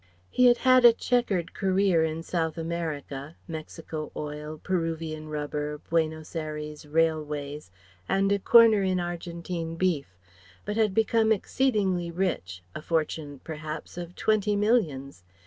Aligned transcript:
He 0.31 0.47
had 0.47 0.57
had 0.57 0.83
a 0.83 0.93
chequered 0.93 1.53
career 1.53 2.03
in 2.03 2.23
South 2.23 2.57
America 2.57 3.35
Mexico 3.47 4.11
oil, 4.15 4.59
Peruvian 4.63 5.29
rubber, 5.29 5.77
Buenos 5.77 6.35
Aires 6.35 6.87
railways, 6.87 7.69
and 8.09 8.31
a 8.31 8.39
corner 8.39 8.81
in 8.81 8.99
Argentine 8.99 9.75
beef 9.75 10.17
but 10.65 10.75
had 10.75 10.95
become 10.95 11.31
exceedingly 11.31 12.09
rich, 12.09 12.63
a 12.73 12.81
fortune 12.81 13.41
perhaps 13.43 13.95
of 13.95 14.15
twenty 14.15 14.55
millions. 14.55 15.21